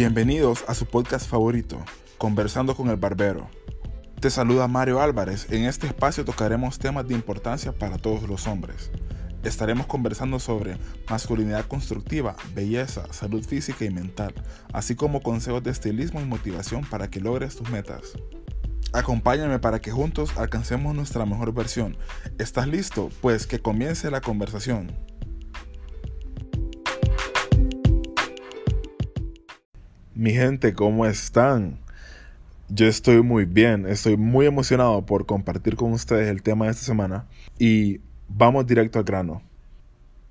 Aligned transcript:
Bienvenidos 0.00 0.64
a 0.66 0.74
su 0.74 0.86
podcast 0.86 1.28
favorito, 1.28 1.78
Conversando 2.16 2.74
con 2.74 2.88
el 2.88 2.96
Barbero. 2.96 3.50
Te 4.18 4.30
saluda 4.30 4.66
Mario 4.66 5.02
Álvarez. 5.02 5.46
En 5.50 5.66
este 5.66 5.88
espacio 5.88 6.24
tocaremos 6.24 6.78
temas 6.78 7.06
de 7.06 7.12
importancia 7.12 7.72
para 7.72 7.98
todos 7.98 8.22
los 8.26 8.46
hombres. 8.46 8.90
Estaremos 9.44 9.84
conversando 9.84 10.38
sobre 10.38 10.78
masculinidad 11.10 11.66
constructiva, 11.66 12.34
belleza, 12.54 13.12
salud 13.12 13.44
física 13.44 13.84
y 13.84 13.90
mental, 13.90 14.32
así 14.72 14.94
como 14.94 15.20
consejos 15.20 15.62
de 15.62 15.70
estilismo 15.70 16.22
y 16.22 16.24
motivación 16.24 16.82
para 16.86 17.10
que 17.10 17.20
logres 17.20 17.56
tus 17.56 17.68
metas. 17.68 18.14
Acompáñame 18.94 19.58
para 19.58 19.82
que 19.82 19.90
juntos 19.90 20.34
alcancemos 20.38 20.94
nuestra 20.94 21.26
mejor 21.26 21.52
versión. 21.52 21.98
¿Estás 22.38 22.68
listo? 22.68 23.10
Pues 23.20 23.46
que 23.46 23.60
comience 23.60 24.10
la 24.10 24.22
conversación. 24.22 25.09
Mi 30.20 30.32
gente, 30.34 30.74
¿cómo 30.74 31.06
están? 31.06 31.78
Yo 32.68 32.86
estoy 32.86 33.22
muy 33.22 33.46
bien, 33.46 33.86
estoy 33.86 34.18
muy 34.18 34.44
emocionado 34.44 35.06
por 35.06 35.24
compartir 35.24 35.76
con 35.76 35.92
ustedes 35.94 36.28
el 36.28 36.42
tema 36.42 36.66
de 36.66 36.72
esta 36.72 36.84
semana 36.84 37.26
y 37.58 38.02
vamos 38.28 38.66
directo 38.66 38.98
al 38.98 39.06
grano. 39.06 39.40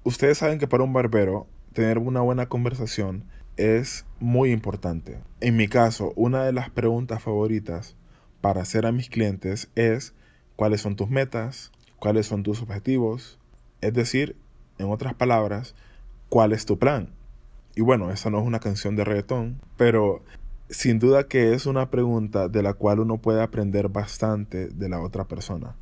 Ustedes 0.03 0.38
saben 0.38 0.59
que 0.59 0.67
para 0.67 0.84
un 0.84 0.93
barbero 0.93 1.48
tener 1.73 1.98
una 1.98 2.21
buena 2.21 2.45
conversación 2.45 3.23
es 3.57 4.05
muy 4.20 4.52
importante. 4.52 5.17
En 5.41 5.57
mi 5.57 5.67
caso, 5.67 6.13
una 6.15 6.43
de 6.43 6.53
las 6.53 6.70
preguntas 6.70 7.23
favoritas 7.23 7.95
para 8.41 8.62
hacer 8.62 8.85
a 8.85 8.91
mis 8.91 9.09
clientes 9.09 9.71
es 9.73 10.13
cuáles 10.55 10.81
son 10.81 10.98
tus 10.98 11.09
metas, 11.09 11.71
cuáles 11.98 12.27
son 12.27 12.43
tus 12.43 12.62
objetivos, 12.62 13.40
es 13.81 13.95
decir, 13.95 14.35
en 14.77 14.91
otras 14.91 15.15
palabras, 15.15 15.73
cuál 16.29 16.53
es 16.53 16.67
tu 16.67 16.77
plan. 16.77 17.09
Y 17.76 17.82
bueno, 17.82 18.12
esa 18.12 18.30
no 18.30 18.40
es 18.40 18.46
una 18.46 18.59
canción 18.59 18.96
de 18.96 19.05
reggaetón, 19.05 19.62
pero 19.77 20.21
sin 20.70 20.99
duda 20.99 21.27
que 21.27 21.54
es 21.54 21.66
una 21.66 21.90
pregunta 21.90 22.48
de 22.48 22.63
la 22.63 22.74
cual 22.74 22.99
uno 22.99 23.18
puede 23.18 23.41
aprender 23.41 23.90
bastante 23.90 24.68
de 24.68 24.90
la 24.90 25.02
otra 25.02 25.26
persona. 25.26 25.76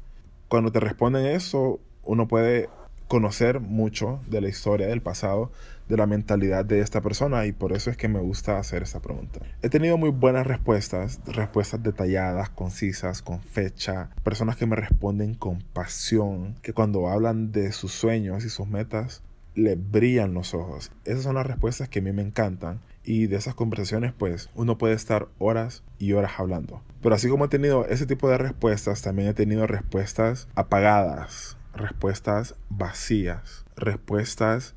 Cuando 0.48 0.72
te 0.72 0.80
responden 0.80 1.26
eso, 1.26 1.80
uno 2.04 2.28
puede 2.28 2.70
conocer 3.08 3.60
mucho 3.60 4.20
de 4.28 4.42
la 4.42 4.50
historia 4.50 4.88
del 4.88 5.02
pasado, 5.02 5.52
de 5.88 5.98
la 5.98 6.06
mentalidad 6.06 6.66
de 6.66 6.82
esta 6.82 7.02
persona 7.02 7.46
y 7.46 7.54
por 7.54 7.72
eso 7.72 7.90
es 7.90 7.98
que 7.98 8.10
me 8.10 8.20
gusta 8.20 8.60
hacer 8.60 8.84
esta 8.84 9.00
pregunta. 9.00 9.40
He 9.62 9.70
tenido 9.70 9.98
muy 9.98 10.10
buenas 10.10 10.46
respuestas, 10.46 11.22
respuestas 11.26 11.82
detalladas, 11.82 12.50
concisas, 12.50 13.22
con 13.22 13.42
fecha, 13.42 14.10
personas 14.24 14.58
que 14.58 14.66
me 14.66 14.76
responden 14.76 15.36
con 15.36 15.62
pasión, 15.74 16.56
que 16.62 16.74
cuando 16.74 17.08
hablan 17.08 17.52
de 17.52 17.72
sus 17.72 17.94
sueños 17.94 18.44
y 18.44 18.50
sus 18.50 18.68
metas, 18.68 19.24
le 19.58 19.76
brillan 19.76 20.36
los 20.36 20.54
ojos. 20.54 20.92
Esas 21.04 21.24
son 21.24 21.36
las 21.36 21.48
respuestas 21.48 21.90
que 21.90 22.00
a 22.00 22.02
mí 22.02 22.12
me 22.12 22.22
encantan 22.22 22.80
y 23.04 23.26
de 23.26 23.38
esas 23.38 23.56
conversaciones 23.56 24.14
pues 24.14 24.50
uno 24.54 24.78
puede 24.78 24.94
estar 24.94 25.28
horas 25.40 25.84
y 25.98 26.14
horas 26.14 26.34
hablando. 26.38 26.84
Pero 27.02 27.16
así 27.16 27.28
como 27.28 27.46
he 27.46 27.50
tenido 27.50 27.86
ese 27.88 28.06
tipo 28.06 28.30
de 28.30 28.38
respuestas, 28.38 29.02
también 29.02 29.30
he 29.30 29.34
tenido 29.34 29.66
respuestas 29.66 30.48
apagadas, 30.54 31.58
respuestas 31.74 32.56
vacías, 32.70 33.66
respuestas 33.76 34.76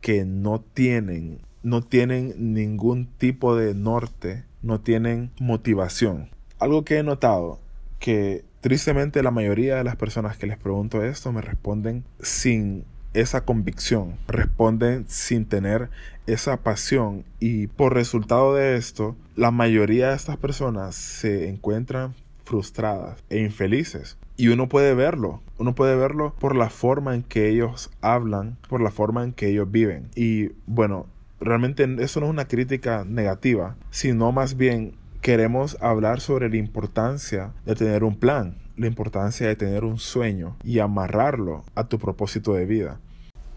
que 0.00 0.24
no 0.24 0.62
tienen, 0.62 1.42
no 1.62 1.82
tienen 1.82 2.54
ningún 2.54 3.06
tipo 3.06 3.54
de 3.54 3.74
norte, 3.74 4.44
no 4.62 4.80
tienen 4.80 5.30
motivación. 5.38 6.30
Algo 6.58 6.84
que 6.84 6.98
he 6.98 7.02
notado 7.02 7.60
que 7.98 8.44
tristemente 8.62 9.22
la 9.22 9.30
mayoría 9.30 9.76
de 9.76 9.84
las 9.84 9.96
personas 9.96 10.38
que 10.38 10.46
les 10.46 10.56
pregunto 10.56 11.04
esto 11.04 11.32
me 11.32 11.42
responden 11.42 12.04
sin 12.20 12.86
esa 13.14 13.44
convicción, 13.44 14.16
responden 14.26 15.04
sin 15.08 15.46
tener 15.46 15.90
esa 16.26 16.58
pasión 16.58 17.24
y 17.40 17.66
por 17.66 17.94
resultado 17.94 18.54
de 18.54 18.76
esto, 18.76 19.16
la 19.36 19.50
mayoría 19.50 20.10
de 20.10 20.16
estas 20.16 20.36
personas 20.36 20.94
se 20.94 21.48
encuentran 21.48 22.14
frustradas 22.44 23.22
e 23.30 23.40
infelices. 23.40 24.18
Y 24.36 24.48
uno 24.48 24.68
puede 24.68 24.94
verlo, 24.94 25.42
uno 25.58 25.74
puede 25.74 25.94
verlo 25.96 26.34
por 26.38 26.56
la 26.56 26.70
forma 26.70 27.14
en 27.14 27.22
que 27.22 27.48
ellos 27.48 27.90
hablan, 28.00 28.56
por 28.68 28.80
la 28.80 28.90
forma 28.90 29.24
en 29.24 29.32
que 29.32 29.48
ellos 29.48 29.70
viven. 29.70 30.08
Y 30.14 30.52
bueno, 30.66 31.06
realmente 31.40 31.84
eso 32.00 32.20
no 32.20 32.26
es 32.26 32.30
una 32.30 32.48
crítica 32.48 33.04
negativa, 33.06 33.76
sino 33.90 34.32
más 34.32 34.56
bien 34.56 34.94
queremos 35.20 35.76
hablar 35.80 36.20
sobre 36.20 36.48
la 36.48 36.56
importancia 36.56 37.52
de 37.64 37.74
tener 37.74 38.04
un 38.04 38.16
plan, 38.16 38.56
la 38.76 38.86
importancia 38.86 39.46
de 39.46 39.56
tener 39.56 39.84
un 39.84 39.98
sueño 39.98 40.56
y 40.64 40.78
amarrarlo 40.78 41.64
a 41.74 41.88
tu 41.88 41.98
propósito 41.98 42.54
de 42.54 42.66
vida. 42.66 43.00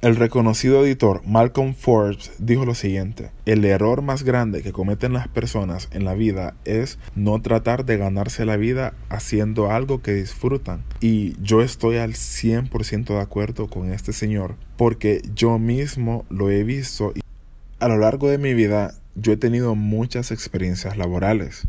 El 0.02 0.18
reconocido 0.18 0.86
editor 0.86 1.22
Malcolm 1.26 1.74
Forbes 1.74 2.34
dijo 2.38 2.66
lo 2.66 2.76
siguiente, 2.76 3.32
el 3.46 3.66
error 3.66 4.04
más 4.04 4.24
grande 4.24 4.62
que 4.62 4.72
cometen 4.72 5.14
las 5.14 5.28
personas 5.28 5.88
en 5.92 6.06
la 6.06 6.14
vida 6.14 6.54
es 6.64 7.00
no 7.16 7.42
tratar 7.42 7.86
de 7.86 7.98
ganarse 7.98 8.46
la 8.46 8.56
vida 8.56 8.94
haciendo 9.10 9.72
algo 9.72 10.02
que 10.04 10.14
disfrutan. 10.14 10.84
Y 11.00 11.36
yo 11.42 11.62
estoy 11.62 11.98
al 11.98 12.14
100% 12.14 13.06
de 13.06 13.20
acuerdo 13.20 13.68
con 13.68 13.92
este 13.92 14.14
señor 14.14 14.56
porque 14.78 15.22
yo 15.34 15.58
mismo 15.58 16.26
lo 16.30 16.52
he 16.52 16.64
visto 16.64 17.14
a 17.80 17.88
lo 17.88 17.98
largo 17.98 18.30
de 18.30 18.38
mi 18.38 18.54
vida 18.54 18.94
yo 19.16 19.32
he 19.32 19.38
tenido 19.38 19.76
muchas 19.76 20.32
experiencias 20.32 20.98
laborales 20.98 21.68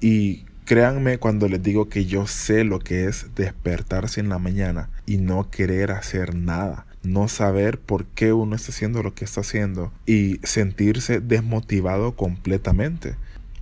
y 0.00 0.44
Créanme 0.66 1.18
cuando 1.18 1.46
les 1.48 1.62
digo 1.62 1.88
que 1.88 2.06
yo 2.06 2.26
sé 2.26 2.64
lo 2.64 2.80
que 2.80 3.04
es 3.06 3.28
despertarse 3.36 4.18
en 4.18 4.28
la 4.28 4.40
mañana 4.40 4.90
y 5.06 5.18
no 5.18 5.48
querer 5.48 5.92
hacer 5.92 6.34
nada, 6.34 6.86
no 7.04 7.28
saber 7.28 7.78
por 7.78 8.04
qué 8.04 8.32
uno 8.32 8.56
está 8.56 8.72
haciendo 8.72 9.04
lo 9.04 9.14
que 9.14 9.24
está 9.24 9.42
haciendo 9.42 9.92
y 10.06 10.40
sentirse 10.42 11.20
desmotivado 11.20 12.16
completamente. 12.16 13.14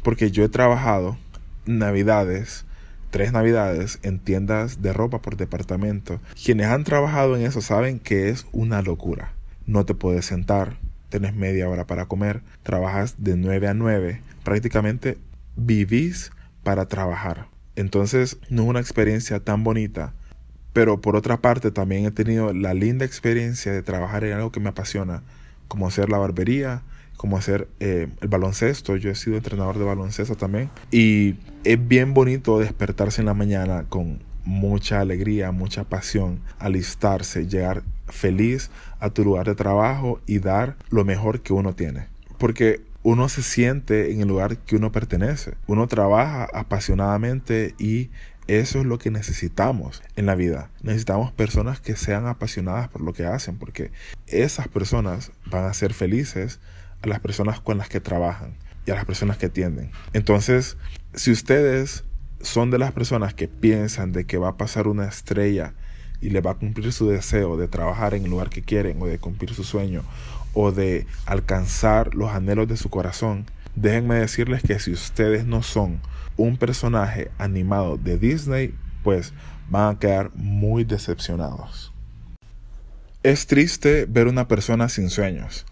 Porque 0.02 0.30
yo 0.30 0.44
he 0.44 0.48
trabajado 0.48 1.18
navidades, 1.66 2.64
tres 3.10 3.32
navidades 3.32 3.98
en 4.02 4.18
tiendas 4.18 4.80
de 4.80 4.94
ropa 4.94 5.20
por 5.20 5.36
departamento. 5.36 6.22
Quienes 6.42 6.68
han 6.68 6.84
trabajado 6.84 7.36
en 7.36 7.42
eso 7.42 7.60
saben 7.60 7.98
que 7.98 8.30
es 8.30 8.46
una 8.50 8.80
locura. 8.80 9.34
No 9.66 9.84
te 9.84 9.92
puedes 9.92 10.24
sentar, 10.24 10.78
tienes 11.10 11.34
media 11.34 11.68
hora 11.68 11.86
para 11.86 12.06
comer, 12.06 12.40
trabajas 12.62 13.16
de 13.18 13.36
9 13.36 13.68
a 13.68 13.74
9, 13.74 14.22
prácticamente 14.42 15.18
vivís 15.54 16.30
para 16.64 16.86
trabajar. 16.86 17.46
Entonces 17.76 18.38
no 18.50 18.64
es 18.64 18.68
una 18.68 18.80
experiencia 18.80 19.38
tan 19.40 19.62
bonita, 19.62 20.12
pero 20.72 21.00
por 21.00 21.14
otra 21.14 21.36
parte 21.36 21.70
también 21.70 22.04
he 22.04 22.10
tenido 22.10 22.52
la 22.52 22.74
linda 22.74 23.04
experiencia 23.04 23.72
de 23.72 23.82
trabajar 23.82 24.24
en 24.24 24.32
algo 24.32 24.50
que 24.50 24.60
me 24.60 24.70
apasiona, 24.70 25.22
como 25.68 25.86
hacer 25.86 26.10
la 26.10 26.18
barbería, 26.18 26.82
como 27.16 27.36
hacer 27.36 27.68
eh, 27.80 28.08
el 28.20 28.28
baloncesto. 28.28 28.96
Yo 28.96 29.10
he 29.10 29.14
sido 29.14 29.36
entrenador 29.36 29.78
de 29.78 29.84
baloncesto 29.84 30.34
también. 30.36 30.70
Y 30.90 31.36
es 31.62 31.88
bien 31.88 32.12
bonito 32.12 32.58
despertarse 32.58 33.22
en 33.22 33.26
la 33.26 33.34
mañana 33.34 33.84
con 33.88 34.18
mucha 34.44 35.00
alegría, 35.00 35.52
mucha 35.52 35.84
pasión, 35.84 36.40
alistarse, 36.58 37.46
llegar 37.46 37.82
feliz 38.08 38.70
a 39.00 39.10
tu 39.10 39.24
lugar 39.24 39.46
de 39.46 39.54
trabajo 39.54 40.20
y 40.26 40.38
dar 40.38 40.76
lo 40.90 41.04
mejor 41.04 41.40
que 41.40 41.52
uno 41.52 41.74
tiene. 41.74 42.08
Porque 42.38 42.82
uno 43.04 43.28
se 43.28 43.42
siente 43.42 44.12
en 44.12 44.22
el 44.22 44.28
lugar 44.28 44.56
que 44.56 44.76
uno 44.76 44.90
pertenece. 44.90 45.54
Uno 45.66 45.86
trabaja 45.86 46.48
apasionadamente 46.54 47.74
y 47.78 48.10
eso 48.46 48.80
es 48.80 48.86
lo 48.86 48.98
que 48.98 49.10
necesitamos 49.10 50.02
en 50.16 50.24
la 50.24 50.34
vida. 50.34 50.70
Necesitamos 50.82 51.30
personas 51.30 51.80
que 51.80 51.96
sean 51.96 52.26
apasionadas 52.26 52.88
por 52.88 53.02
lo 53.02 53.12
que 53.12 53.26
hacen, 53.26 53.58
porque 53.58 53.92
esas 54.26 54.68
personas 54.68 55.32
van 55.46 55.66
a 55.66 55.74
ser 55.74 55.92
felices 55.92 56.60
a 57.02 57.06
las 57.06 57.20
personas 57.20 57.60
con 57.60 57.76
las 57.76 57.90
que 57.90 58.00
trabajan 58.00 58.56
y 58.86 58.90
a 58.90 58.94
las 58.94 59.04
personas 59.04 59.36
que 59.36 59.46
atienden. 59.46 59.90
Entonces, 60.14 60.78
si 61.12 61.30
ustedes 61.30 62.04
son 62.40 62.70
de 62.70 62.78
las 62.78 62.92
personas 62.92 63.34
que 63.34 63.48
piensan 63.48 64.12
de 64.12 64.24
que 64.24 64.38
va 64.38 64.48
a 64.48 64.56
pasar 64.56 64.88
una 64.88 65.06
estrella 65.06 65.74
y 66.24 66.30
le 66.30 66.40
va 66.40 66.52
a 66.52 66.54
cumplir 66.54 66.90
su 66.90 67.06
deseo 67.06 67.58
de 67.58 67.68
trabajar 67.68 68.14
en 68.14 68.24
el 68.24 68.30
lugar 68.30 68.48
que 68.48 68.62
quieren 68.62 69.00
o 69.02 69.06
de 69.06 69.18
cumplir 69.18 69.52
su 69.52 69.62
sueño 69.62 70.02
o 70.54 70.72
de 70.72 71.06
alcanzar 71.26 72.14
los 72.14 72.30
anhelos 72.30 72.66
de 72.66 72.78
su 72.78 72.88
corazón, 72.88 73.44
déjenme 73.76 74.14
decirles 74.14 74.62
que 74.62 74.78
si 74.78 74.90
ustedes 74.90 75.44
no 75.44 75.62
son 75.62 76.00
un 76.38 76.56
personaje 76.56 77.30
animado 77.36 77.98
de 77.98 78.18
Disney, 78.18 78.74
pues 79.02 79.34
van 79.68 79.96
a 79.96 79.98
quedar 79.98 80.30
muy 80.34 80.84
decepcionados. 80.84 81.92
Es 83.22 83.46
triste 83.46 84.06
ver 84.06 84.26
una 84.26 84.48
persona 84.48 84.88
sin 84.88 85.10
sueños, 85.10 85.66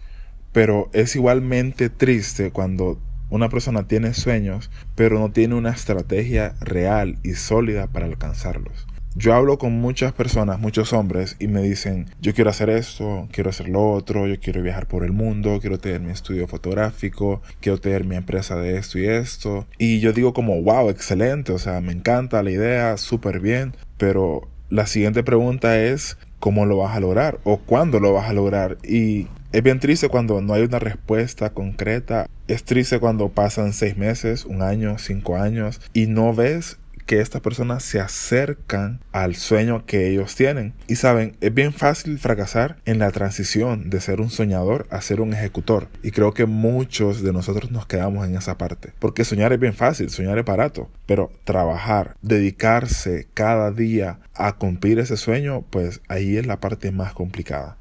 pero 0.51 0.91
es 0.93 1.15
igualmente 1.15 1.89
triste 1.89 2.51
cuando 2.51 2.99
una 3.31 3.49
persona 3.49 3.87
tiene 3.87 4.13
sueños, 4.13 4.69
pero 4.93 5.17
no 5.17 5.31
tiene 5.31 5.55
una 5.55 5.71
estrategia 5.71 6.53
real 6.61 7.17
y 7.23 7.33
sólida 7.33 7.87
para 7.87 8.05
alcanzarlos. 8.05 8.85
Yo 9.15 9.35
hablo 9.35 9.59
con 9.59 9.73
muchas 9.73 10.11
personas, 10.11 10.59
muchos 10.59 10.91
hombres, 10.91 11.35
y 11.39 11.47
me 11.47 11.61
dicen, 11.61 12.07
yo 12.19 12.33
quiero 12.33 12.49
hacer 12.49 12.69
esto, 12.69 13.27
quiero 13.31 13.51
hacer 13.51 13.69
lo 13.69 13.91
otro, 13.91 14.25
yo 14.27 14.39
quiero 14.39 14.63
viajar 14.63 14.87
por 14.87 15.03
el 15.03 15.11
mundo, 15.11 15.59
quiero 15.61 15.77
tener 15.77 16.01
mi 16.01 16.11
estudio 16.11 16.47
fotográfico, 16.47 17.41
quiero 17.59 17.77
tener 17.79 18.05
mi 18.05 18.15
empresa 18.15 18.55
de 18.55 18.77
esto 18.77 18.97
y 18.97 19.05
esto. 19.05 19.67
Y 19.77 19.99
yo 19.99 20.13
digo 20.13 20.33
como, 20.33 20.61
wow, 20.63 20.89
excelente, 20.89 21.51
o 21.51 21.59
sea, 21.59 21.79
me 21.79 21.91
encanta 21.91 22.41
la 22.41 22.49
idea, 22.49 22.97
súper 22.97 23.39
bien, 23.39 23.75
pero 23.97 24.47
la 24.69 24.87
siguiente 24.87 25.23
pregunta 25.23 25.79
es, 25.79 26.17
cómo 26.43 26.65
lo 26.65 26.75
vas 26.75 26.93
a 26.93 26.99
lograr 26.99 27.39
o 27.45 27.55
cuándo 27.55 28.01
lo 28.01 28.11
vas 28.11 28.29
a 28.29 28.33
lograr. 28.33 28.77
Y 28.83 29.27
es 29.53 29.63
bien 29.63 29.79
triste 29.79 30.09
cuando 30.09 30.41
no 30.41 30.53
hay 30.53 30.63
una 30.63 30.77
respuesta 30.77 31.51
concreta. 31.51 32.27
Es 32.49 32.65
triste 32.65 32.99
cuando 32.99 33.29
pasan 33.29 33.71
seis 33.71 33.95
meses, 33.95 34.43
un 34.43 34.61
año, 34.61 34.97
cinco 34.97 35.37
años 35.37 35.79
y 35.93 36.07
no 36.07 36.33
ves 36.33 36.79
que 37.05 37.19
estas 37.19 37.41
personas 37.41 37.83
se 37.83 37.99
acercan 37.99 38.99
al 39.11 39.35
sueño 39.35 39.85
que 39.85 40.09
ellos 40.09 40.35
tienen. 40.35 40.73
Y 40.87 40.95
saben, 40.95 41.35
es 41.41 41.53
bien 41.53 41.73
fácil 41.73 42.17
fracasar 42.19 42.77
en 42.85 42.99
la 42.99 43.11
transición 43.11 43.89
de 43.89 44.01
ser 44.01 44.21
un 44.21 44.29
soñador 44.29 44.87
a 44.89 45.01
ser 45.01 45.21
un 45.21 45.33
ejecutor. 45.33 45.87
Y 46.01 46.11
creo 46.11 46.33
que 46.33 46.45
muchos 46.45 47.21
de 47.21 47.33
nosotros 47.33 47.71
nos 47.71 47.85
quedamos 47.85 48.27
en 48.27 48.35
esa 48.35 48.57
parte. 48.57 48.91
Porque 48.99 49.25
soñar 49.25 49.53
es 49.53 49.59
bien 49.59 49.73
fácil, 49.73 50.09
soñar 50.09 50.37
es 50.37 50.45
barato. 50.45 50.89
Pero 51.05 51.31
trabajar, 51.43 52.15
dedicarse 52.21 53.27
cada 53.33 53.71
día 53.71 54.19
a 54.33 54.53
cumplir 54.53 54.99
ese 54.99 55.17
sueño, 55.17 55.63
pues 55.69 56.01
ahí 56.07 56.37
es 56.37 56.45
la 56.45 56.59
parte 56.59 56.91
más 56.91 57.13
complicada 57.13 57.77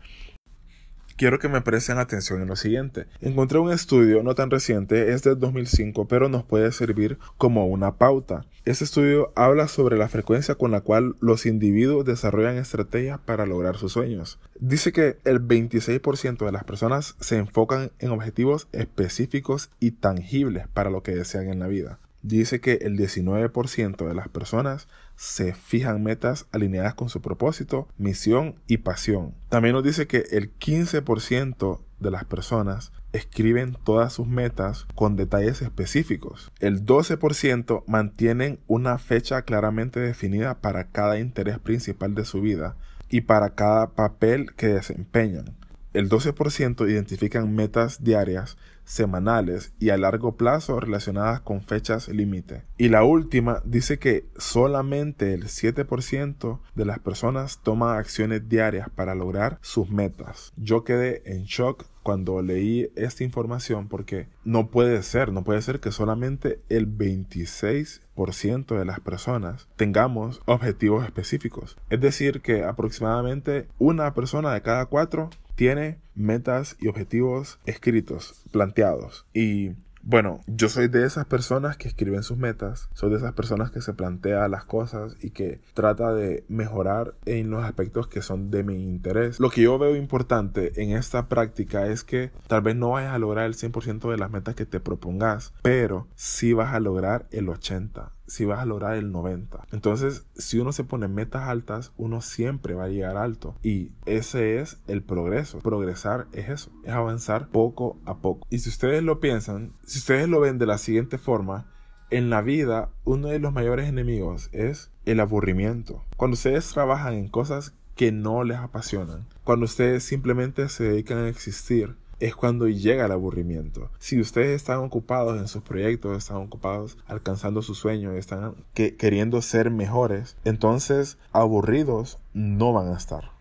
quiero 1.22 1.38
que 1.38 1.48
me 1.48 1.60
presten 1.60 1.98
atención 1.98 2.42
en 2.42 2.48
lo 2.48 2.56
siguiente. 2.56 3.06
Encontré 3.20 3.60
un 3.60 3.70
estudio 3.70 4.24
no 4.24 4.34
tan 4.34 4.50
reciente, 4.50 5.12
es 5.12 5.22
del 5.22 5.38
2005, 5.38 6.08
pero 6.08 6.28
nos 6.28 6.42
puede 6.42 6.72
servir 6.72 7.16
como 7.38 7.68
una 7.68 7.94
pauta. 7.94 8.44
Este 8.64 8.82
estudio 8.82 9.30
habla 9.36 9.68
sobre 9.68 9.96
la 9.96 10.08
frecuencia 10.08 10.56
con 10.56 10.72
la 10.72 10.80
cual 10.80 11.14
los 11.20 11.46
individuos 11.46 12.04
desarrollan 12.04 12.56
estrategias 12.56 13.20
para 13.20 13.46
lograr 13.46 13.76
sus 13.76 13.92
sueños. 13.92 14.40
Dice 14.58 14.90
que 14.90 15.16
el 15.24 15.40
26% 15.40 16.44
de 16.44 16.50
las 16.50 16.64
personas 16.64 17.14
se 17.20 17.36
enfocan 17.36 17.92
en 18.00 18.10
objetivos 18.10 18.66
específicos 18.72 19.70
y 19.78 19.92
tangibles 19.92 20.66
para 20.74 20.90
lo 20.90 21.04
que 21.04 21.14
desean 21.14 21.48
en 21.50 21.60
la 21.60 21.68
vida 21.68 22.00
dice 22.22 22.60
que 22.60 22.74
el 22.82 22.96
19% 22.96 24.06
de 24.06 24.14
las 24.14 24.28
personas 24.28 24.88
se 25.16 25.54
fijan 25.54 26.02
metas 26.02 26.46
alineadas 26.52 26.94
con 26.94 27.08
su 27.08 27.20
propósito, 27.20 27.88
misión 27.98 28.56
y 28.66 28.78
pasión. 28.78 29.34
También 29.48 29.74
nos 29.74 29.84
dice 29.84 30.06
que 30.06 30.24
el 30.30 30.56
15% 30.58 31.80
de 32.00 32.10
las 32.10 32.24
personas 32.24 32.92
escriben 33.12 33.76
todas 33.84 34.12
sus 34.12 34.26
metas 34.26 34.86
con 34.94 35.16
detalles 35.16 35.62
específicos. 35.62 36.50
El 36.60 36.84
12% 36.84 37.84
mantienen 37.86 38.58
una 38.66 38.98
fecha 38.98 39.42
claramente 39.42 40.00
definida 40.00 40.60
para 40.60 40.88
cada 40.88 41.18
interés 41.18 41.58
principal 41.58 42.14
de 42.14 42.24
su 42.24 42.40
vida 42.40 42.76
y 43.08 43.22
para 43.22 43.54
cada 43.54 43.90
papel 43.90 44.54
que 44.54 44.68
desempeñan. 44.68 45.54
El 45.92 46.08
12% 46.08 46.90
identifican 46.90 47.54
metas 47.54 48.02
diarias 48.02 48.56
semanales 48.84 49.72
y 49.78 49.90
a 49.90 49.96
largo 49.96 50.36
plazo 50.36 50.80
relacionadas 50.80 51.40
con 51.40 51.62
fechas 51.62 52.08
límite. 52.08 52.62
Y 52.78 52.88
la 52.88 53.04
última 53.04 53.62
dice 53.64 53.98
que 53.98 54.26
solamente 54.36 55.34
el 55.34 55.44
7% 55.44 56.60
de 56.74 56.84
las 56.84 56.98
personas 56.98 57.60
toman 57.62 57.98
acciones 57.98 58.48
diarias 58.48 58.88
para 58.90 59.14
lograr 59.14 59.58
sus 59.60 59.90
metas. 59.90 60.52
Yo 60.56 60.84
quedé 60.84 61.22
en 61.24 61.44
shock 61.44 61.86
cuando 62.02 62.42
leí 62.42 62.90
esta 62.96 63.24
información 63.24 63.88
porque 63.88 64.28
no 64.44 64.68
puede 64.70 65.02
ser, 65.02 65.32
no 65.32 65.44
puede 65.44 65.62
ser 65.62 65.80
que 65.80 65.92
solamente 65.92 66.60
el 66.68 66.86
26% 66.88 68.78
de 68.78 68.84
las 68.84 69.00
personas 69.00 69.68
tengamos 69.76 70.40
objetivos 70.46 71.04
específicos. 71.04 71.76
Es 71.90 72.00
decir, 72.00 72.40
que 72.40 72.64
aproximadamente 72.64 73.68
una 73.78 74.14
persona 74.14 74.52
de 74.52 74.62
cada 74.62 74.86
cuatro 74.86 75.30
tiene 75.54 75.98
metas 76.14 76.76
y 76.80 76.88
objetivos 76.88 77.58
escritos, 77.66 78.42
planteados. 78.50 79.26
Y 79.32 79.72
bueno, 80.04 80.40
yo 80.48 80.68
soy 80.68 80.88
de 80.88 81.06
esas 81.06 81.26
personas 81.26 81.76
que 81.76 81.86
escriben 81.86 82.24
sus 82.24 82.36
metas, 82.36 82.88
soy 82.92 83.10
de 83.10 83.18
esas 83.18 83.34
personas 83.34 83.70
que 83.70 83.80
se 83.80 83.94
plantea 83.94 84.48
las 84.48 84.64
cosas 84.64 85.16
y 85.20 85.30
que 85.30 85.60
trata 85.74 86.12
de 86.12 86.44
mejorar 86.48 87.14
en 87.24 87.50
los 87.50 87.64
aspectos 87.64 88.08
que 88.08 88.20
son 88.20 88.50
de 88.50 88.64
mi 88.64 88.82
interés. 88.82 89.38
Lo 89.38 89.48
que 89.48 89.62
yo 89.62 89.78
veo 89.78 89.94
importante 89.94 90.82
en 90.82 90.90
esta 90.90 91.28
práctica 91.28 91.86
es 91.86 92.02
que 92.02 92.32
tal 92.48 92.62
vez 92.62 92.74
no 92.74 92.90
vayas 92.90 93.14
a 93.14 93.18
lograr 93.18 93.46
el 93.46 93.54
100% 93.54 94.10
de 94.10 94.18
las 94.18 94.30
metas 94.30 94.56
que 94.56 94.66
te 94.66 94.80
propongas, 94.80 95.52
pero 95.62 96.08
sí 96.16 96.52
vas 96.52 96.74
a 96.74 96.80
lograr 96.80 97.28
el 97.30 97.46
80% 97.46 98.10
si 98.32 98.46
vas 98.46 98.60
a 98.60 98.64
lograr 98.64 98.96
el 98.96 99.12
90. 99.12 99.66
Entonces, 99.72 100.24
si 100.34 100.58
uno 100.58 100.72
se 100.72 100.84
pone 100.84 101.06
metas 101.06 101.48
altas, 101.48 101.92
uno 101.98 102.22
siempre 102.22 102.72
va 102.72 102.84
a 102.84 102.88
llegar 102.88 103.18
alto. 103.18 103.54
Y 103.62 103.90
ese 104.06 104.58
es 104.58 104.80
el 104.88 105.02
progreso. 105.02 105.58
Progresar 105.58 106.28
es 106.32 106.48
eso, 106.48 106.72
es 106.82 106.94
avanzar 106.94 107.48
poco 107.48 107.98
a 108.06 108.16
poco. 108.18 108.46
Y 108.48 108.60
si 108.60 108.70
ustedes 108.70 109.02
lo 109.02 109.20
piensan, 109.20 109.74
si 109.84 109.98
ustedes 109.98 110.30
lo 110.30 110.40
ven 110.40 110.56
de 110.56 110.64
la 110.64 110.78
siguiente 110.78 111.18
forma, 111.18 111.66
en 112.08 112.30
la 112.30 112.40
vida 112.40 112.88
uno 113.04 113.28
de 113.28 113.38
los 113.38 113.52
mayores 113.52 113.86
enemigos 113.86 114.48
es 114.52 114.90
el 115.04 115.20
aburrimiento. 115.20 116.02
Cuando 116.16 116.34
ustedes 116.34 116.72
trabajan 116.72 117.12
en 117.12 117.28
cosas 117.28 117.74
que 117.96 118.12
no 118.12 118.44
les 118.44 118.56
apasionan, 118.56 119.26
cuando 119.44 119.66
ustedes 119.66 120.04
simplemente 120.04 120.70
se 120.70 120.84
dedican 120.84 121.18
a 121.18 121.28
existir, 121.28 121.96
es 122.22 122.36
cuando 122.36 122.68
llega 122.68 123.06
el 123.06 123.12
aburrimiento. 123.12 123.90
Si 123.98 124.20
ustedes 124.20 124.54
están 124.54 124.78
ocupados 124.78 125.40
en 125.40 125.48
sus 125.48 125.62
proyectos, 125.62 126.16
están 126.16 126.36
ocupados 126.36 126.96
alcanzando 127.06 127.62
sus 127.62 127.78
sueños, 127.78 128.14
están 128.14 128.54
queriendo 128.74 129.42
ser 129.42 129.72
mejores, 129.72 130.36
entonces 130.44 131.18
aburridos 131.32 132.18
no 132.32 132.72
van 132.72 132.94
a 132.94 132.96
estar. 132.96 133.32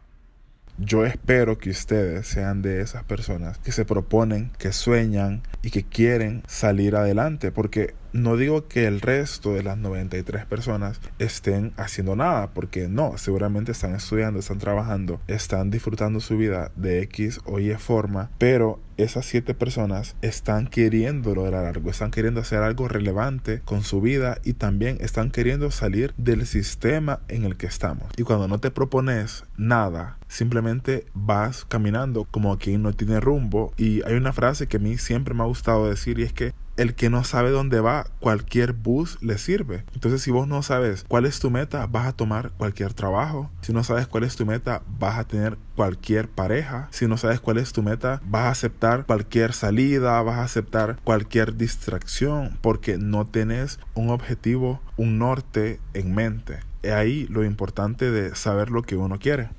Yo 0.80 1.06
espero 1.06 1.60
que 1.60 1.70
ustedes 1.70 2.28
sean 2.28 2.64
de 2.64 2.82
esas 2.82 3.04
personas 3.04 3.60
que 3.60 3.72
se 3.72 3.86
proponen, 3.86 4.52
que 4.58 4.72
sueñan 4.72 5.44
y 5.62 5.70
que 5.70 5.84
quieren 5.84 6.42
salir 6.48 6.96
adelante, 6.96 7.52
porque 7.52 7.94
no 8.14 8.38
digo 8.38 8.68
que 8.68 8.88
el 8.88 9.02
resto 9.02 9.54
de 9.54 9.64
las 9.64 9.78
93 9.78 10.46
personas 10.46 11.00
estén 11.20 11.74
haciendo 11.78 12.16
nada, 12.16 12.52
porque 12.54 12.88
no, 12.88 13.18
seguramente 13.18 13.72
están 13.72 13.96
estudiando, 13.96 14.40
están 14.40 14.60
trabajando, 14.60 15.20
están 15.28 15.72
disfrutando 15.72 16.20
su 16.20 16.38
vida 16.38 16.72
de 16.76 17.02
X 17.04 17.40
o 17.46 17.60
Y 17.60 17.74
forma, 17.76 18.30
pero 18.38 18.80
esas 18.98 19.26
7 19.26 19.54
personas 19.54 20.16
están 20.22 20.68
queriendo 20.68 21.34
lograr 21.34 21.66
algo, 21.66 21.90
están 21.90 22.12
queriendo 22.12 22.42
hacer 22.42 22.60
algo 22.60 22.88
relevante 22.88 23.62
con 23.66 23.84
su 23.84 24.02
vida 24.02 24.38
y 24.44 24.54
también 24.54 24.98
están 25.00 25.32
queriendo 25.32 25.72
salir 25.72 26.14
del 26.18 26.46
sistema 26.46 27.22
en 27.28 27.46
el 27.46 27.58
que 27.58 27.68
estamos. 27.68 28.12
Y 28.18 28.24
cuando 28.24 28.48
no 28.48 28.60
te 28.60 28.72
propones 28.72 29.46
nada, 29.58 30.18
simplemente 30.28 31.06
vas 31.14 31.66
caminando 31.66 32.26
como 32.26 32.58
quien 32.58 32.84
no 32.84 32.94
tiene 32.94 33.20
rumbo. 33.20 33.74
Y 33.78 34.04
hay 34.06 34.14
una 34.14 34.34
frase 34.34 34.68
que 34.68 34.78
a 34.78 34.80
mí 34.80 34.98
siempre 34.98 35.34
me 35.34 35.44
ha 35.44 35.48
gustado 35.48 35.90
decir 35.90 36.20
y 36.20 36.24
es 36.24 36.34
que 36.34 36.54
el 36.82 36.96
que 36.96 37.10
no 37.10 37.24
sabe 37.24 37.52
dónde 37.52 37.80
va, 37.80 38.08
cualquier 38.20 38.74
bus 38.74 39.18
le 39.22 39.38
sirve. 39.38 39.84
Entonces, 39.94 40.22
si 40.22 40.32
vos 40.32 40.48
no 40.48 40.64
sabes 40.64 41.06
cuál 41.08 41.26
es 41.26 41.40
tu 41.40 41.52
meta, 41.52 41.86
vas 41.86 42.08
a 42.08 42.14
tomar 42.14 42.52
cualquier 42.58 42.94
trabajo. 42.94 43.52
Si 43.62 43.72
no 43.72 43.84
sabes 43.84 44.08
cuál 44.08 44.24
es 44.24 44.36
tu 44.36 44.46
meta, 44.46 44.82
vas 45.00 45.20
a 45.20 45.24
tener 45.24 45.58
cualquier 45.76 46.28
pareja. 46.28 46.88
Si 46.92 47.08
no 47.08 47.18
sabes 47.18 47.40
cuál 47.40 47.60
es 47.60 47.72
tu 47.72 47.84
meta, 47.84 48.20
vas 48.26 48.46
a 48.46 48.50
aceptar 48.50 49.06
cualquier 49.06 49.54
salida, 49.54 50.22
vas 50.24 50.40
a 50.40 50.44
aceptar 50.44 51.00
cualquier 51.04 51.56
distracción, 51.56 52.58
porque 52.62 52.98
no 52.98 53.26
tenés 53.26 53.80
un 53.94 54.10
objetivo, 54.10 54.82
un 54.98 55.20
norte 55.20 55.80
en 55.94 56.16
mente. 56.16 56.60
Ahí 56.84 57.28
lo 57.28 57.44
importante 57.44 58.10
de 58.10 58.36
saber 58.36 58.72
lo 58.72 58.82
que 58.82 58.96
uno 58.96 59.20
quiere. 59.20 59.50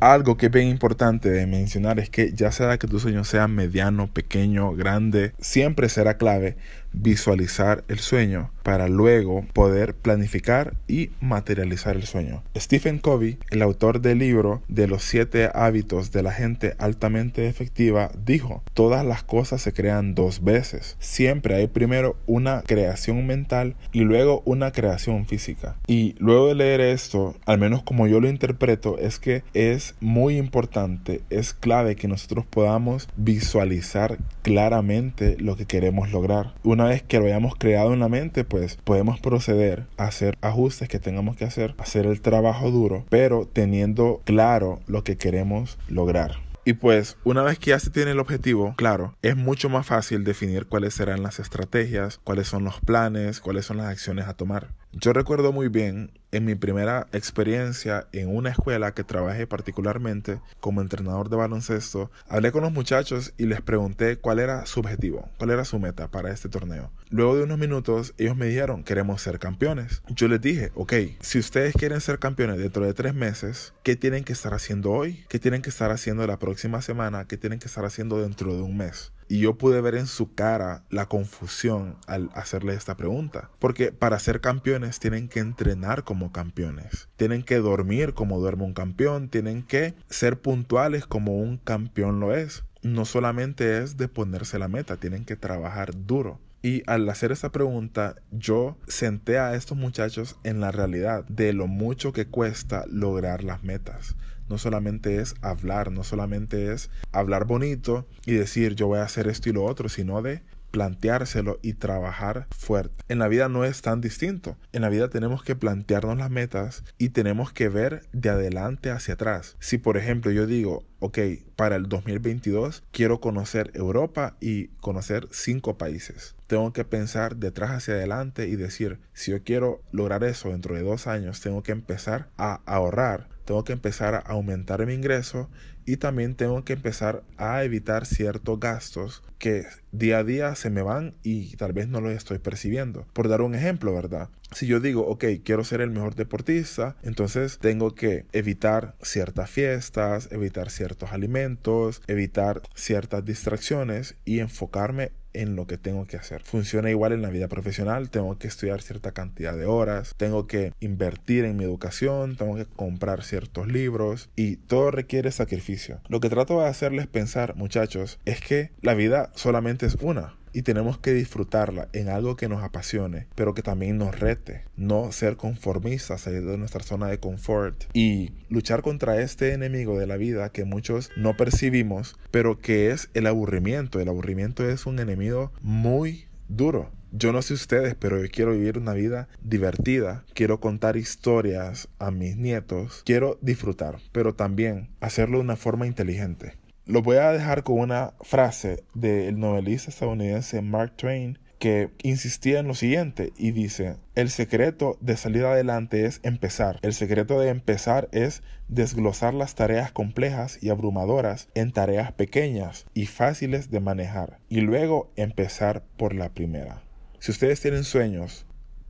Algo 0.00 0.36
que 0.36 0.46
es 0.46 0.52
bien 0.52 0.68
importante 0.68 1.30
de 1.30 1.46
mencionar 1.46 1.98
es 1.98 2.10
que 2.10 2.32
ya 2.32 2.52
sea 2.52 2.78
que 2.78 2.86
tu 2.86 3.00
sueño 3.00 3.24
sea 3.24 3.48
mediano, 3.48 4.12
pequeño, 4.12 4.72
grande, 4.74 5.32
siempre 5.38 5.88
será 5.88 6.18
clave 6.18 6.56
visualizar 6.94 7.84
el 7.88 7.98
sueño 7.98 8.50
para 8.62 8.88
luego 8.88 9.44
poder 9.52 9.94
planificar 9.94 10.74
y 10.88 11.10
materializar 11.20 11.96
el 11.96 12.04
sueño. 12.04 12.42
Stephen 12.56 12.98
Covey, 12.98 13.38
el 13.50 13.62
autor 13.62 14.00
del 14.00 14.18
libro 14.18 14.62
de 14.68 14.88
los 14.88 15.04
siete 15.04 15.50
hábitos 15.54 16.12
de 16.12 16.22
la 16.22 16.32
gente 16.32 16.74
altamente 16.78 17.46
efectiva, 17.46 18.10
dijo, 18.24 18.62
todas 18.72 19.04
las 19.04 19.22
cosas 19.22 19.60
se 19.60 19.72
crean 19.72 20.14
dos 20.14 20.42
veces. 20.42 20.96
Siempre 20.98 21.54
hay 21.56 21.66
primero 21.66 22.16
una 22.26 22.62
creación 22.62 23.26
mental 23.26 23.76
y 23.92 24.00
luego 24.00 24.42
una 24.46 24.72
creación 24.72 25.26
física. 25.26 25.76
Y 25.86 26.14
luego 26.18 26.48
de 26.48 26.54
leer 26.54 26.80
esto, 26.80 27.36
al 27.44 27.58
menos 27.58 27.82
como 27.82 28.06
yo 28.06 28.18
lo 28.18 28.28
interpreto, 28.28 28.96
es 28.98 29.18
que 29.18 29.42
es 29.52 29.94
muy 30.00 30.38
importante, 30.38 31.20
es 31.28 31.52
clave 31.52 31.96
que 31.96 32.08
nosotros 32.08 32.46
podamos 32.46 33.08
visualizar 33.16 34.16
claramente 34.42 35.36
lo 35.38 35.56
que 35.56 35.66
queremos 35.66 36.10
lograr. 36.10 36.54
Una 36.62 36.83
vez 36.88 37.02
que 37.02 37.18
lo 37.18 37.26
hayamos 37.26 37.54
creado 37.56 37.92
en 37.92 38.00
la 38.00 38.08
mente, 38.08 38.44
pues 38.44 38.76
podemos 38.76 39.20
proceder 39.20 39.86
a 39.96 40.04
hacer 40.04 40.36
ajustes 40.40 40.88
que 40.88 40.98
tengamos 40.98 41.36
que 41.36 41.44
hacer, 41.44 41.74
hacer 41.78 42.06
el 42.06 42.20
trabajo 42.20 42.70
duro, 42.70 43.04
pero 43.08 43.46
teniendo 43.50 44.20
claro 44.24 44.80
lo 44.86 45.04
que 45.04 45.16
queremos 45.16 45.78
lograr. 45.88 46.36
Y 46.66 46.74
pues 46.74 47.18
una 47.24 47.42
vez 47.42 47.58
que 47.58 47.70
ya 47.70 47.78
se 47.78 47.90
tiene 47.90 48.12
el 48.12 48.20
objetivo, 48.20 48.74
claro, 48.76 49.14
es 49.20 49.36
mucho 49.36 49.68
más 49.68 49.86
fácil 49.86 50.24
definir 50.24 50.66
cuáles 50.66 50.94
serán 50.94 51.22
las 51.22 51.38
estrategias, 51.38 52.18
cuáles 52.24 52.48
son 52.48 52.64
los 52.64 52.80
planes, 52.80 53.40
cuáles 53.40 53.66
son 53.66 53.76
las 53.76 53.88
acciones 53.88 54.26
a 54.26 54.34
tomar. 54.34 54.68
Yo 54.92 55.12
recuerdo 55.12 55.52
muy 55.52 55.68
bien 55.68 56.12
en 56.34 56.44
mi 56.44 56.56
primera 56.56 57.06
experiencia 57.12 58.08
en 58.10 58.34
una 58.34 58.50
escuela 58.50 58.92
que 58.92 59.04
trabajé 59.04 59.46
particularmente 59.46 60.40
como 60.58 60.80
entrenador 60.80 61.28
de 61.28 61.36
baloncesto, 61.36 62.10
hablé 62.28 62.50
con 62.50 62.62
los 62.62 62.72
muchachos 62.72 63.32
y 63.38 63.46
les 63.46 63.60
pregunté 63.60 64.16
cuál 64.16 64.40
era 64.40 64.66
su 64.66 64.80
objetivo, 64.80 65.28
cuál 65.38 65.50
era 65.50 65.64
su 65.64 65.78
meta 65.78 66.08
para 66.08 66.32
este 66.32 66.48
torneo. 66.48 66.90
Luego 67.08 67.36
de 67.36 67.44
unos 67.44 67.58
minutos, 67.58 68.14
ellos 68.18 68.36
me 68.36 68.46
dijeron, 68.46 68.82
queremos 68.82 69.22
ser 69.22 69.38
campeones. 69.38 70.02
Yo 70.08 70.26
les 70.26 70.40
dije, 70.40 70.72
ok, 70.74 70.92
si 71.20 71.38
ustedes 71.38 71.72
quieren 71.74 72.00
ser 72.00 72.18
campeones 72.18 72.58
dentro 72.58 72.84
de 72.84 72.94
tres 72.94 73.14
meses, 73.14 73.72
¿qué 73.84 73.94
tienen 73.94 74.24
que 74.24 74.32
estar 74.32 74.54
haciendo 74.54 74.90
hoy? 74.90 75.24
¿Qué 75.28 75.38
tienen 75.38 75.62
que 75.62 75.70
estar 75.70 75.92
haciendo 75.92 76.26
la 76.26 76.40
próxima 76.40 76.82
semana? 76.82 77.26
¿Qué 77.26 77.36
tienen 77.36 77.60
que 77.60 77.68
estar 77.68 77.84
haciendo 77.84 78.20
dentro 78.20 78.56
de 78.56 78.62
un 78.62 78.76
mes? 78.76 79.12
Y 79.28 79.40
yo 79.40 79.56
pude 79.56 79.80
ver 79.80 79.94
en 79.94 80.06
su 80.06 80.34
cara 80.34 80.84
la 80.90 81.06
confusión 81.06 81.96
al 82.06 82.30
hacerle 82.34 82.74
esta 82.74 82.96
pregunta. 82.96 83.50
Porque 83.58 83.92
para 83.92 84.18
ser 84.18 84.40
campeones 84.40 84.98
tienen 84.98 85.28
que 85.28 85.40
entrenar 85.40 86.04
campeones. 86.30 87.08
Tienen 87.16 87.42
que 87.42 87.56
dormir 87.56 88.14
como 88.14 88.40
duerme 88.40 88.64
un 88.64 88.74
campeón. 88.74 89.28
Tienen 89.28 89.62
que 89.62 89.94
ser 90.08 90.40
puntuales 90.40 91.06
como 91.06 91.36
un 91.36 91.58
campeón 91.58 92.20
lo 92.20 92.34
es. 92.34 92.64
No 92.82 93.04
solamente 93.04 93.78
es 93.82 93.96
de 93.96 94.08
ponerse 94.08 94.58
la 94.58 94.68
meta, 94.68 94.96
tienen 94.96 95.24
que 95.24 95.36
trabajar 95.36 96.06
duro. 96.06 96.38
Y 96.62 96.82
al 96.86 97.08
hacer 97.08 97.30
esta 97.30 97.52
pregunta, 97.52 98.16
yo 98.30 98.78
senté 98.88 99.38
a 99.38 99.54
estos 99.54 99.76
muchachos 99.76 100.36
en 100.44 100.60
la 100.60 100.72
realidad 100.72 101.24
de 101.26 101.52
lo 101.52 101.66
mucho 101.66 102.12
que 102.12 102.26
cuesta 102.26 102.84
lograr 102.88 103.44
las 103.44 103.62
metas 103.62 104.16
no 104.48 104.58
solamente 104.58 105.20
es 105.20 105.34
hablar, 105.40 105.90
no 105.90 106.04
solamente 106.04 106.72
es 106.72 106.90
hablar 107.12 107.46
bonito 107.46 108.06
y 108.26 108.32
decir 108.32 108.74
yo 108.74 108.88
voy 108.88 108.98
a 108.98 109.04
hacer 109.04 109.26
esto 109.28 109.48
y 109.48 109.52
lo 109.52 109.64
otro, 109.64 109.88
sino 109.88 110.20
de 110.22 110.42
planteárselo 110.74 111.60
y 111.62 111.74
trabajar 111.74 112.48
fuerte. 112.50 113.04
En 113.08 113.20
la 113.20 113.28
vida 113.28 113.48
no 113.48 113.64
es 113.64 113.80
tan 113.80 114.00
distinto. 114.00 114.56
En 114.72 114.82
la 114.82 114.88
vida 114.88 115.08
tenemos 115.08 115.44
que 115.44 115.54
plantearnos 115.54 116.18
las 116.18 116.30
metas 116.30 116.82
y 116.98 117.10
tenemos 117.10 117.52
que 117.52 117.68
ver 117.68 118.08
de 118.12 118.30
adelante 118.30 118.90
hacia 118.90 119.14
atrás. 119.14 119.56
Si 119.60 119.78
por 119.78 119.96
ejemplo 119.96 120.32
yo 120.32 120.48
digo, 120.48 120.84
ok, 120.98 121.18
para 121.54 121.76
el 121.76 121.88
2022 121.88 122.82
quiero 122.90 123.20
conocer 123.20 123.70
Europa 123.74 124.36
y 124.40 124.66
conocer 124.80 125.28
cinco 125.30 125.78
países. 125.78 126.34
Tengo 126.48 126.72
que 126.72 126.84
pensar 126.84 127.36
detrás 127.36 127.70
hacia 127.70 127.94
adelante 127.94 128.48
y 128.48 128.56
decir, 128.56 128.98
si 129.12 129.30
yo 129.30 129.44
quiero 129.44 129.80
lograr 129.92 130.24
eso 130.24 130.48
dentro 130.48 130.74
de 130.74 130.82
dos 130.82 131.06
años, 131.06 131.40
tengo 131.40 131.62
que 131.62 131.70
empezar 131.70 132.30
a 132.36 132.62
ahorrar 132.66 133.28
tengo 133.44 133.62
que 133.64 133.74
empezar 133.74 134.14
a 134.14 134.18
aumentar 134.20 134.84
mi 134.86 134.94
ingreso 134.94 135.50
y 135.86 135.96
también 135.96 136.34
tengo 136.34 136.64
que 136.64 136.74
empezar 136.74 137.22
a 137.36 137.64
evitar 137.64 138.06
ciertos 138.06 138.60
gastos 138.60 139.22
que 139.38 139.64
día 139.92 140.18
a 140.18 140.24
día 140.24 140.54
se 140.54 140.70
me 140.70 140.82
van 140.82 141.14
y 141.22 141.56
tal 141.56 141.72
vez 141.72 141.88
no 141.88 142.00
los 142.00 142.12
estoy 142.12 142.38
percibiendo. 142.38 143.06
Por 143.12 143.28
dar 143.28 143.42
un 143.42 143.54
ejemplo, 143.54 143.94
¿verdad? 143.94 144.30
Si 144.52 144.66
yo 144.66 144.80
digo, 144.80 145.06
ok, 145.06 145.24
quiero 145.44 145.64
ser 145.64 145.80
el 145.80 145.90
mejor 145.90 146.14
deportista, 146.14 146.96
entonces 147.02 147.58
tengo 147.58 147.94
que 147.94 148.26
evitar 148.32 148.94
ciertas 149.02 149.50
fiestas, 149.50 150.28
evitar 150.30 150.70
ciertos 150.70 151.12
alimentos, 151.12 152.02
evitar 152.06 152.62
ciertas 152.74 153.24
distracciones 153.24 154.16
y 154.24 154.40
enfocarme 154.40 155.12
en 155.34 155.56
lo 155.56 155.66
que 155.66 155.78
tengo 155.78 156.06
que 156.06 156.16
hacer. 156.16 156.42
Funciona 156.42 156.90
igual 156.90 157.12
en 157.12 157.22
la 157.22 157.30
vida 157.30 157.48
profesional, 157.48 158.10
tengo 158.10 158.38
que 158.38 158.48
estudiar 158.48 158.80
cierta 158.80 159.12
cantidad 159.12 159.56
de 159.56 159.66
horas, 159.66 160.14
tengo 160.16 160.46
que 160.46 160.72
invertir 160.80 161.44
en 161.44 161.56
mi 161.56 161.64
educación, 161.64 162.36
tengo 162.36 162.56
que 162.56 162.66
comprar 162.66 163.22
ciertos 163.22 163.68
libros 163.68 164.30
y 164.36 164.56
todo 164.56 164.90
requiere 164.90 165.30
sacrificio. 165.32 166.00
Lo 166.08 166.20
que 166.20 166.30
trato 166.30 166.60
de 166.60 166.68
hacerles 166.68 167.06
pensar, 167.06 167.56
muchachos, 167.56 168.18
es 168.24 168.40
que 168.40 168.70
la 168.80 168.94
vida 168.94 169.30
solamente 169.34 169.86
es 169.86 169.96
una 170.00 170.34
y 170.54 170.62
tenemos 170.62 170.96
que 170.96 171.12
disfrutarla 171.12 171.88
en 171.92 172.08
algo 172.08 172.36
que 172.36 172.48
nos 172.48 172.62
apasione, 172.62 173.26
pero 173.34 173.52
que 173.52 173.62
también 173.62 173.98
nos 173.98 174.18
rete. 174.18 174.62
No 174.76 175.12
ser 175.12 175.36
conformistas, 175.36 176.22
salir 176.22 176.46
de 176.46 176.56
nuestra 176.56 176.82
zona 176.82 177.08
de 177.08 177.18
confort 177.18 177.84
y 177.92 178.30
luchar 178.48 178.80
contra 178.82 179.20
este 179.20 179.52
enemigo 179.52 179.98
de 179.98 180.06
la 180.06 180.16
vida 180.16 180.50
que 180.50 180.64
muchos 180.64 181.10
no 181.16 181.36
percibimos, 181.36 182.16
pero 182.30 182.60
que 182.60 182.90
es 182.90 183.10
el 183.14 183.26
aburrimiento. 183.26 184.00
El 184.00 184.08
aburrimiento 184.08 184.66
es 184.66 184.86
un 184.86 185.00
enemigo 185.00 185.52
muy 185.60 186.26
duro. 186.48 186.90
Yo 187.16 187.32
no 187.32 187.42
sé 187.42 187.54
ustedes, 187.54 187.94
pero 187.94 188.20
yo 188.20 188.28
quiero 188.30 188.52
vivir 188.52 188.76
una 188.76 188.92
vida 188.92 189.28
divertida, 189.40 190.24
quiero 190.34 190.58
contar 190.58 190.96
historias 190.96 191.88
a 192.00 192.10
mis 192.10 192.36
nietos, 192.36 193.02
quiero 193.04 193.38
disfrutar, 193.40 193.98
pero 194.10 194.34
también 194.34 194.88
hacerlo 195.00 195.38
de 195.38 195.44
una 195.44 195.56
forma 195.56 195.86
inteligente. 195.86 196.54
Lo 196.86 197.00
voy 197.00 197.16
a 197.16 197.32
dejar 197.32 197.62
con 197.62 197.78
una 197.78 198.12
frase 198.20 198.84
del 198.92 199.38
novelista 199.38 199.90
estadounidense 199.90 200.60
Mark 200.60 200.94
Twain 200.98 201.38
que 201.58 201.88
insistía 202.02 202.58
en 202.58 202.68
lo 202.68 202.74
siguiente 202.74 203.32
y 203.38 203.52
dice, 203.52 203.96
el 204.14 204.28
secreto 204.28 204.98
de 205.00 205.16
salir 205.16 205.46
adelante 205.46 206.04
es 206.04 206.20
empezar. 206.24 206.78
El 206.82 206.92
secreto 206.92 207.40
de 207.40 207.48
empezar 207.48 208.10
es 208.12 208.42
desglosar 208.68 209.32
las 209.32 209.54
tareas 209.54 209.92
complejas 209.92 210.58
y 210.60 210.68
abrumadoras 210.68 211.48
en 211.54 211.72
tareas 211.72 212.12
pequeñas 212.12 212.84
y 212.92 213.06
fáciles 213.06 213.70
de 213.70 213.80
manejar 213.80 214.40
y 214.50 214.60
luego 214.60 215.10
empezar 215.16 215.84
por 215.96 216.14
la 216.14 216.34
primera. 216.34 216.82
Si 217.18 217.30
ustedes 217.30 217.62
tienen 217.62 217.84
sueños, 217.84 218.44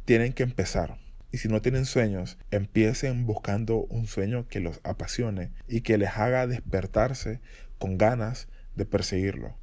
tienen 0.05 0.33
que 0.33 0.43
empezar. 0.43 0.99
Y 1.31 1.39
si 1.39 1.49
no 1.49 1.63
tienen 1.63 1.85
sueños, 1.85 2.39
empiecen 2.51 3.27
buscando 3.27 3.87
un 3.91 4.07
sueño 4.07 4.47
que 4.49 4.61
los 4.61 4.81
apasione 4.85 5.53
y 5.69 5.81
que 5.81 5.99
les 5.99 6.11
haga 6.11 6.47
despertarse 6.47 7.41
con 7.85 7.99
ganas 7.99 8.49
de 8.77 8.87
perseguirlo. 8.87 9.59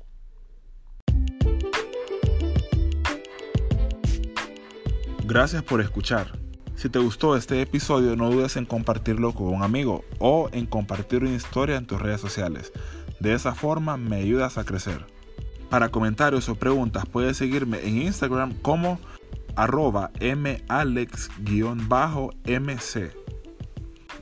Gracias 5.25 5.63
por 5.63 5.82
escuchar. 5.82 6.38
Si 6.75 6.88
te 6.88 7.00
gustó 7.00 7.36
este 7.36 7.60
episodio, 7.63 8.16
no 8.16 8.30
dudes 8.30 8.58
en 8.58 8.68
compartirlo 8.68 9.34
con 9.34 9.48
un 9.48 9.63
amigo 9.63 10.06
o 10.20 10.50
en 10.51 10.68
compartir 10.68 11.24
una 11.24 11.34
historia 11.34 11.78
en 11.78 11.88
tus 11.88 12.00
redes 12.00 12.22
sociales. 12.22 12.72
De 13.20 13.34
esa 13.34 13.56
forma 13.56 13.98
me 13.98 14.18
ayudas 14.18 14.60
a 14.60 14.66
crecer. 14.66 15.04
Para 15.72 15.90
comentarios 15.90 16.48
o 16.48 16.54
preguntas 16.54 17.08
puedes 17.08 17.38
seguirme 17.38 17.80
en 17.88 18.04
Instagram 18.04 18.54
como 18.62 19.00
arroba 19.56 20.12
malex-mc. 20.22 21.32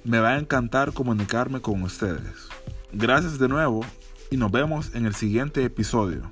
Me 0.06 0.20
va 0.20 0.30
a 0.30 0.40
encantar 0.40 0.94
comunicarme 0.94 1.60
con 1.60 1.84
ustedes. 1.84 2.49
Gracias 2.92 3.38
de 3.38 3.48
nuevo 3.48 3.86
y 4.32 4.38
nos 4.38 4.52
vemos 4.52 4.96
en 4.96 5.06
el 5.06 5.14
siguiente 5.14 5.64
episodio. 5.64 6.24